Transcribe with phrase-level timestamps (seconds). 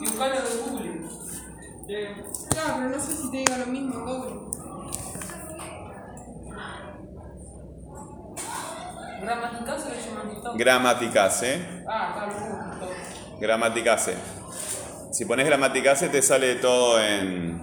[0.00, 1.08] Y buscarlo en Google.
[1.88, 4.48] Eh, Claro, pero no sé si te diga lo mismo en Google.
[9.20, 10.54] ¿Gramaticase o llamatito?
[10.56, 11.82] Gramaticase.
[11.88, 12.80] Ah, está bien.
[12.80, 13.40] todo.
[13.40, 14.14] Gramaticase.
[15.12, 17.60] Si pones gramaticase te sale todo en.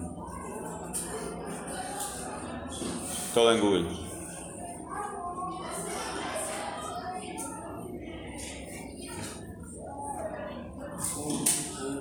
[3.34, 4.05] Todo en Google.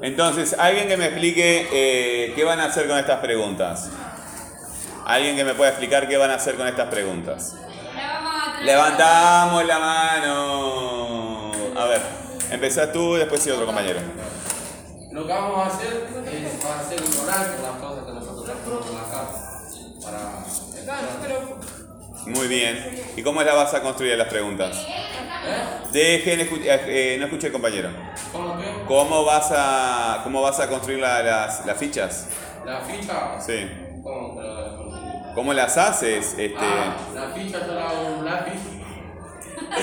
[0.08, 3.88] Entonces, alguien que me explique eh, qué van a hacer con estas preguntas.
[5.06, 7.54] Alguien que me pueda explicar qué van a hacer con estas preguntas.
[8.62, 11.52] Levantamos la mano.
[11.74, 12.02] A ver,
[12.50, 14.00] empezás tú, después sí otro compañero.
[15.10, 15.88] Lo que vamos a hacer
[16.26, 19.62] es va a ser ignorar las cosas que nosotros tenemos en la casa.
[20.04, 20.44] Para.
[22.26, 23.04] Muy bien.
[23.16, 24.76] ¿Y cómo las vas a construir las preguntas?
[24.86, 25.64] ¿Eh?
[25.92, 27.90] Dejen, escu- eh, eh, no escuché compañero.
[28.94, 32.28] ¿Cómo vas a, cómo vas a construir la- las, las fichas?
[32.64, 33.40] La ficha.
[33.40, 33.68] Sí.
[34.04, 34.36] ¿Cómo?
[34.36, 36.36] Pero- ¿Cómo las haces?
[36.38, 38.60] Este, Ah, la ficha yo la hago en un lápiz.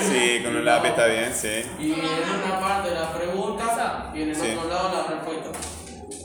[0.10, 1.62] sí, con un lápiz está bien, sí.
[1.78, 4.56] Y en una parte la pregunta y en el Sí.
[4.58, 5.50] otro lado la respuesta.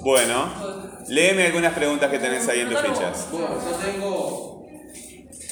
[0.03, 0.53] Bueno,
[1.09, 3.27] léeme algunas preguntas que tenés ahí en tus fichas.
[3.33, 4.65] Bueno, yo tengo.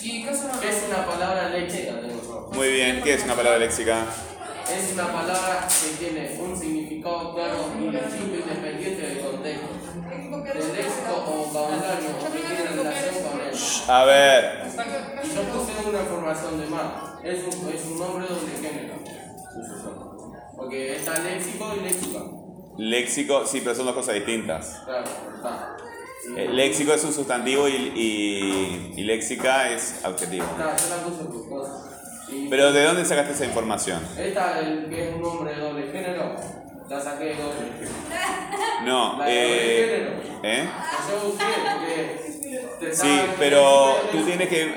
[0.02, 1.94] ¿Y qué son ¿Qué es una palabra léxica?
[2.52, 3.96] Muy bien, ¿qué es una palabra léxica?
[4.70, 9.66] Es una palabra que tiene un significado claro y distinto independiente del contexto.
[10.44, 13.54] Del léxico o vocabulario que tiene relación con él.
[13.88, 14.64] A ver,
[15.34, 16.92] yo puse una información de más.
[17.24, 18.94] Es un, es un nombre doble género.
[20.56, 22.20] Porque está léxico y léxica.
[22.78, 24.80] léxico, sí, pero son dos cosas distintas.
[24.84, 25.04] Claro,
[25.36, 25.76] está.
[26.26, 30.46] Y- Eh, léxico es un sustantivo y, y- y léxica es adjetivo.
[30.46, 31.93] Está, yo la puse por cosas.
[32.50, 34.00] Pero ¿de dónde sacaste esa información?
[34.18, 36.36] esta, el que es un nombre de doble género,
[36.88, 37.92] la saqué de doble género.
[38.84, 40.40] No, La de eh, doble género.
[40.42, 40.68] ¿eh?
[41.10, 44.74] Yo busqué Sí, pero tú tienes que,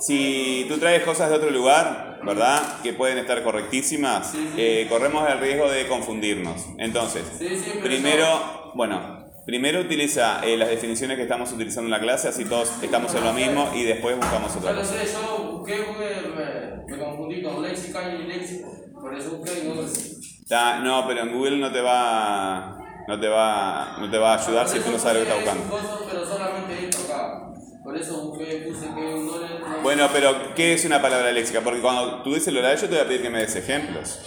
[0.00, 2.80] si tú traes cosas de otro lugar, ¿verdad?
[2.82, 4.60] Que pueden estar correctísimas, Sí, sí.
[4.60, 6.64] eh, corremos el riesgo de confundirnos.
[6.78, 7.48] Entonces, Sí,
[7.82, 12.70] primero, bueno, primero utiliza eh, las definiciones que estamos utilizando en la clase, así todos
[12.82, 15.02] estamos en lo mismo y después buscamos otra lo cosa.
[15.02, 18.70] yo busqué porque me, confundí con léxica y léxico.
[19.00, 23.96] Por eso busqué y no No, pero en Google no te va, no te va,
[23.98, 26.06] no te va a ayudar si tú no sabes lo que estás buscando.
[26.10, 27.50] Pero solamente esto acá.
[27.82, 29.60] Por eso busqué, puse que un dólar.
[29.60, 31.62] no- Bueno, pero ¿qué es una palabra léxica?
[31.62, 34.20] Porque cuando tú dices el horario, yo te voy a pedir que me des ejemplos.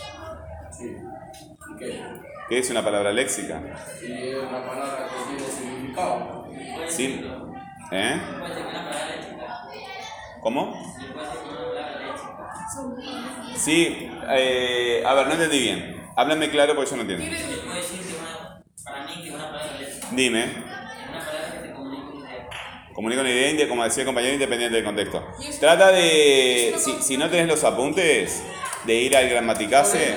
[1.81, 1.87] Sí.
[1.87, 2.01] ¿Y qué?
[2.49, 3.61] ¿Qué es una palabra léxica?
[4.01, 6.47] Y es una palabra que tiene significado.
[6.89, 7.25] Sí.
[7.91, 8.21] ¿Eh?
[10.41, 10.95] ¿Cómo?
[13.55, 16.03] Sí, eh, a ver, no entendí bien.
[16.15, 17.25] Háblame claro porque yo no entiendo.
[17.63, 20.43] puedo decir que una, para mí que una palabra léxica Dime.
[20.43, 20.49] es
[21.09, 23.67] una palabra que te comunica una idea.
[23.67, 25.25] Como decía el compañero, independiente del contexto.
[25.59, 28.43] Trata de, si, si no tenés los apuntes,
[28.85, 30.15] de ir al gramaticase,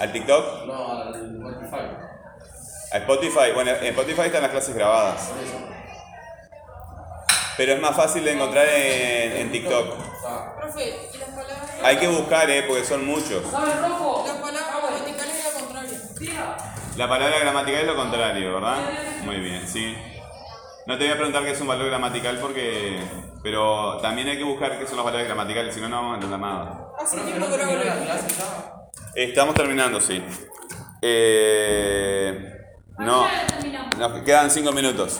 [0.00, 1.80] al TikTok, No, al Spotify.
[2.92, 3.52] a Spotify.
[3.54, 5.20] Bueno, en Spotify están las clases grabadas.
[5.28, 5.58] Por eso.
[7.56, 9.94] Pero es más fácil de encontrar en, en TikTok.
[10.26, 10.54] Ah.
[10.58, 11.70] Profe, ¿y las palabras?
[11.84, 13.44] Hay que buscar, eh, porque son muchos.
[13.50, 14.24] ¿Sabes rojo?
[14.26, 15.98] Las palabras gramaticales es lo contrario.
[16.18, 16.56] Tira.
[16.96, 18.76] La palabra gramatical es lo contrario, ¿verdad?
[19.24, 19.96] Muy bien, sí.
[20.86, 22.98] No te voy a preguntar qué es un valor gramatical porque...
[23.42, 26.14] Pero también hay que buscar qué son los valores gramaticales, si no, no vamos a
[26.16, 26.88] entender nada.
[26.98, 28.79] Hace tiempo ¿no que no la clase ya?
[29.14, 30.22] Estamos terminando, sí.
[31.02, 32.52] Eh,
[32.98, 33.26] no,
[33.98, 35.18] nos quedan cinco minutos.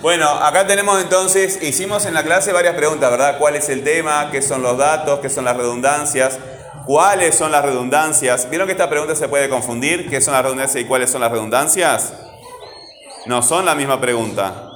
[0.00, 3.38] Bueno, acá tenemos entonces, hicimos en la clase varias preguntas, ¿verdad?
[3.38, 4.30] ¿Cuál es el tema?
[4.32, 5.20] ¿Qué son los datos?
[5.20, 6.38] ¿Qué son las redundancias?
[6.86, 8.50] ¿Cuáles son las redundancias?
[8.50, 10.10] ¿Vieron que esta pregunta se puede confundir?
[10.10, 12.14] ¿Qué son las redundancias y cuáles son las redundancias?
[13.26, 14.70] No son la misma pregunta.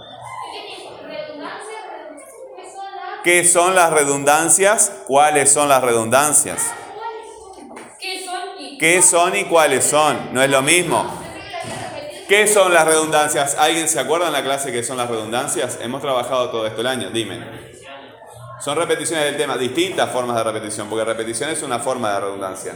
[3.25, 4.93] ¿Qué son las redundancias?
[5.09, 6.63] ¿Cuáles son las redundancias?
[8.79, 10.35] ¿Qué son y ¿Qué cuáles son?
[10.35, 11.23] No es lo mismo.
[12.29, 13.57] ¿Qué son las redundancias?
[13.59, 15.79] ¿Alguien se acuerda en la clase qué son las redundancias?
[15.81, 17.41] Hemos trabajado todo esto el año, dime.
[18.61, 22.75] Son repeticiones del tema, distintas formas de repetición, porque repetición es una forma de redundancia.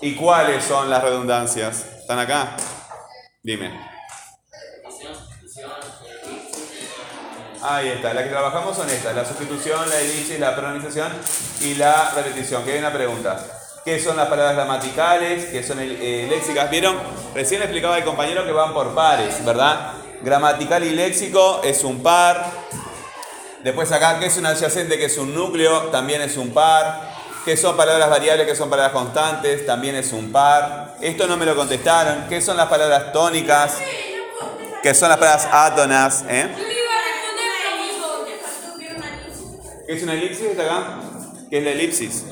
[0.00, 1.84] ¿Y cuáles son las redundancias?
[2.00, 2.56] ¿Están acá?
[3.42, 3.92] Dime.
[7.62, 11.12] Ahí está, las que trabajamos son estas, la sustitución, la elipsis, la pronunciación
[11.60, 12.64] y la repetición.
[12.64, 13.61] Que hay una pregunta.
[13.84, 15.46] ¿Qué son las palabras gramaticales?
[15.46, 16.70] ¿Qué son el- eh, léxicas?
[16.70, 16.96] ¿Vieron?
[17.34, 19.92] Recién explicaba el compañero que van por pares, ¿verdad?
[20.22, 22.44] Gramatical y léxico es un par.
[23.64, 24.98] Después acá, ¿qué es un adyacente?
[24.98, 27.10] Que es un núcleo, también es un par.
[27.44, 28.46] ¿Qué son palabras variables?
[28.46, 29.66] ¿Qué son palabras constantes?
[29.66, 30.94] También es un par.
[31.00, 32.26] Esto no me lo contestaron.
[32.28, 33.78] ¿Qué son las palabras tónicas?
[34.80, 36.24] ¿Qué son las palabras átonas?
[36.28, 36.48] ¿Eh?
[39.86, 41.00] ¿Qué es una elipsis acá?
[41.50, 42.24] ¿Qué es la elipsis?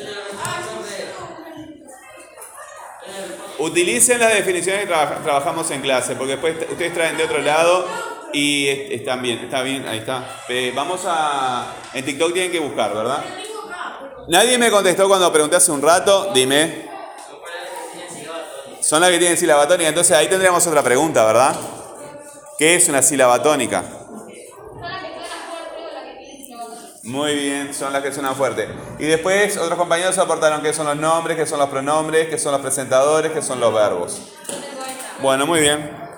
[3.60, 7.86] Utilicen las definiciones que traba- trabajamos en clase, porque después ustedes traen de otro lado
[8.32, 10.24] y es- están bien, está bien, ahí está.
[10.74, 11.66] Vamos a...
[11.92, 13.22] En TikTok tienen que buscar, ¿verdad?
[14.28, 16.88] Nadie me contestó cuando pregunté hace un rato, dime.
[18.80, 21.54] Son las que tienen sílaba tónica, entonces ahí tendríamos otra pregunta, ¿verdad?
[22.58, 23.84] ¿Qué es una sílaba tónica?
[27.02, 28.68] Muy bien, son las que suenan fuerte.
[28.98, 32.52] Y después otros compañeros aportaron qué son los nombres, qué son los pronombres, qué son
[32.52, 34.20] los presentadores, qué son los verbos.
[35.22, 36.09] Bueno, muy bien.